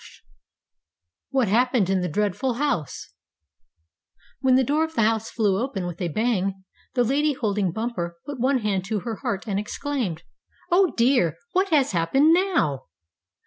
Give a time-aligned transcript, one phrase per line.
[0.03, 0.23] STORY IV
[1.29, 3.13] WHAT HAPPENED IN THE DREADFUL HOUSE
[4.39, 6.63] When the door of the house flew open with a bang,
[6.95, 10.23] the lady holding Bumper put one hand to her heart, and exclaimed:
[10.71, 12.85] "Oh, dear, what has happened now!"